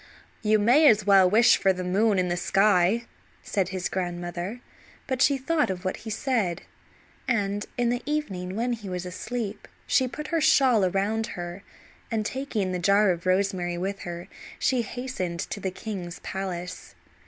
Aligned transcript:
"You 0.41 0.57
may 0.57 0.87
as 0.87 1.05
well 1.05 1.29
wish 1.29 1.57
for 1.57 1.71
the 1.73 1.83
moon 1.83 2.17
in 2.17 2.27
the 2.27 2.35
sky," 2.35 3.05
said 3.43 3.69
his 3.69 3.87
grandmother; 3.87 4.59
but 5.05 5.21
she 5.21 5.37
thought 5.37 5.69
of 5.69 5.85
what 5.85 5.97
he 5.97 6.09
said, 6.09 6.63
and 7.27 7.67
in 7.77 7.89
the 7.91 8.01
evening 8.07 8.55
when 8.55 8.73
he 8.73 8.89
was 8.89 9.05
asleep 9.05 9.67
she 9.85 10.07
put 10.07 10.29
her 10.29 10.41
shawl 10.41 10.83
around 10.85 11.27
her, 11.37 11.61
and 12.09 12.25
taking 12.25 12.71
the 12.71 12.79
jar 12.79 13.11
of 13.11 13.27
rosemary 13.27 13.77
with 13.77 13.99
her 13.99 14.27
she 14.57 14.81
hastened 14.81 15.41
to 15.41 15.59
the 15.59 15.69
king's 15.69 16.17
palace. 16.21 16.95